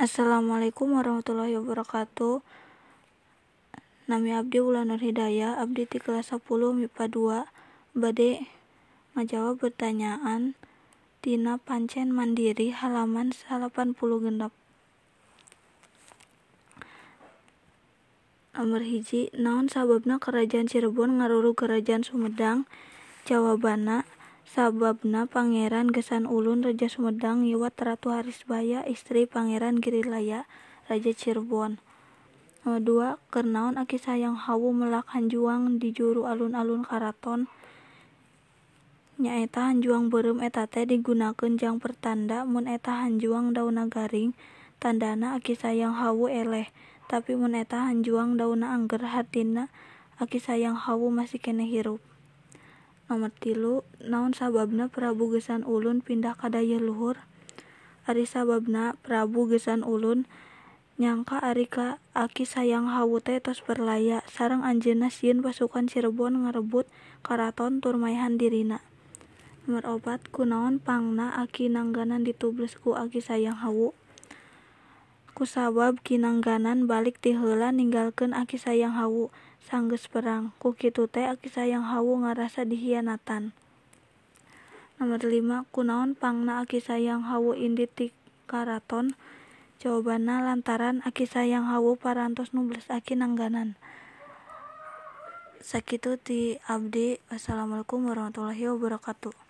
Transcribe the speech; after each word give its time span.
Assalamualaikum 0.00 0.96
warahmatullahi 0.96 1.60
wabarakatuh. 1.60 2.40
Nami 4.08 4.32
Abdi 4.32 4.56
Wulan 4.64 4.88
Nur 4.88 4.96
Hidayah 4.96 5.60
Abdi 5.60 5.84
di 5.84 6.00
kelas 6.00 6.32
10 6.32 6.40
MIPA 6.48 7.04
2 7.12 7.44
Bade 8.00 8.48
ngajawab 9.12 9.60
pertanyaan 9.60 10.56
Tina 11.20 11.60
Pancen 11.60 12.16
Mandiri 12.16 12.72
halaman 12.72 13.36
80 13.36 13.92
genap 14.00 14.56
Nomor 18.56 18.80
hiji 18.80 19.28
naon 19.36 19.68
sababna 19.68 20.16
kerajaan 20.16 20.64
Cirebon 20.64 21.20
ngaruru 21.20 21.52
kerajaan 21.52 22.08
Sumedang? 22.08 22.64
Jawabana 23.28 24.08
sababna 24.48 25.28
Pangeran 25.28 25.92
Gesan 25.92 26.24
Ulun 26.24 26.64
Raja 26.64 26.88
Sumedang 26.88 27.44
ngiwat 27.44 27.76
Ratu 27.76 28.12
Harisbaya 28.14 28.86
istri 28.88 29.28
Pangeran 29.28 29.80
Girilaya 29.80 30.48
Raja 30.88 31.12
Cirebon. 31.12 31.82
Nomor 32.60 32.80
dua 32.84 33.08
kernaon 33.32 33.80
aki 33.80 33.96
sayang 33.96 34.36
hawu 34.36 34.76
melak 34.76 35.08
hanjuang 35.16 35.80
di 35.80 35.96
juru 35.96 36.28
alun-alun 36.28 36.84
karaton. 36.84 37.48
Nyaeta 39.20 39.68
hanjuang 39.68 40.08
berem 40.08 40.40
eta 40.40 40.64
teh 40.64 40.88
digunakeun 40.88 41.60
jang 41.60 41.76
pertanda 41.76 42.48
mun 42.48 42.64
eta 42.64 43.04
hanjuang 43.04 43.52
dauna 43.52 43.84
garing 43.84 44.32
tandana 44.80 45.36
aki 45.36 45.52
sayang 45.52 45.92
hawu 45.92 46.32
eleh 46.32 46.72
tapi 47.04 47.36
mun 47.36 47.52
eta 47.52 47.84
hanjuang 47.84 48.40
dauna 48.40 48.72
angger 48.72 49.04
hartina 49.04 49.68
aki 50.16 50.40
sayang 50.40 50.72
hawu 50.72 51.12
masih 51.12 51.36
keneh 51.36 51.68
hirup 51.68 52.00
Nomor 53.10 53.34
tilu 53.34 53.82
naon 53.98 54.38
sababna 54.38 54.86
Prabu 54.86 55.34
Gesan 55.34 55.66
Ulun 55.66 55.98
pindah 55.98 56.38
ka 56.38 56.46
dayeuh 56.46 56.78
luhur? 56.78 57.18
Ari 58.06 58.22
sababna 58.22 58.94
Prabu 59.02 59.50
Gesan 59.50 59.82
Ulun 59.82 60.30
nyangka 60.94 61.42
ari 61.42 61.66
ka 61.66 61.98
aki 62.14 62.46
sayang 62.46 62.86
hawu 62.86 63.18
teh 63.18 63.42
tos 63.42 63.66
perlaya 63.66 64.22
sareng 64.30 64.62
anjeunna 64.62 65.10
sieun 65.10 65.42
pasukan 65.42 65.90
Cirebon 65.90 66.46
ngarebut 66.46 66.86
karaton 67.26 67.82
tur 67.82 67.98
maehan 67.98 68.38
dirina. 68.38 68.78
Nomor 69.66 69.98
opat 69.98 70.30
kunaon 70.30 70.78
pangna 70.78 71.34
aki 71.34 71.66
nangganan 71.66 72.22
ditubles 72.22 72.78
ku 72.78 72.94
aki 72.94 73.18
sayang 73.18 73.58
hawu 73.58 73.90
kusabab 75.40 76.04
kinangganan 76.04 76.84
balik 76.84 77.16
ti 77.16 77.32
heula 77.32 77.72
ninggalkeun 77.72 78.36
aki 78.36 78.60
sayang 78.60 78.92
hawu. 78.92 79.32
Sanggeus 79.64 80.04
perang. 80.04 80.52
Ku 80.60 80.76
kitu 80.76 81.08
teh 81.08 81.24
aki 81.32 81.48
sayang 81.48 81.80
hawu 81.80 82.20
ngarasa 82.20 82.68
dihianatan. 82.68 83.56
Nomor 85.00 85.24
lima 85.24 85.64
kunaon 85.72 86.12
pangna 86.12 86.60
aki 86.60 86.84
sayang 86.84 87.24
hawu 87.24 87.56
indit 87.56 87.88
ti 87.96 88.12
karaton? 88.44 89.16
Jawabanna 89.80 90.44
lantaran 90.44 91.00
aki 91.08 91.24
sayang 91.24 91.72
hawu 91.72 91.96
parantos 91.96 92.52
nubles 92.52 92.92
aki 92.92 93.16
nangganan. 93.16 93.80
Sakitu 95.64 96.20
ti 96.20 96.60
abdi. 96.68 97.16
Wassalamualaikum 97.32 98.12
warahmatullahi 98.12 98.68
wabarakatuh 98.76 99.48